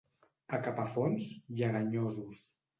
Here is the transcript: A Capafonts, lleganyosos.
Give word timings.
A 0.57 0.59
Capafonts, 0.67 1.29
lleganyosos. 1.47 2.43